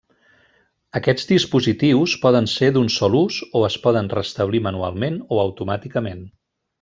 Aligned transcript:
Aquests 0.99 1.27
dispositius 1.31 2.15
poden 2.25 2.49
ser 2.55 2.71
d'un 2.77 2.89
sol 2.95 3.17
ús 3.21 3.37
o 3.59 3.63
es 3.71 3.77
poden 3.87 4.09
restablir 4.17 4.63
manualment 4.69 5.21
o 5.37 5.43
automàticament. 5.47 6.25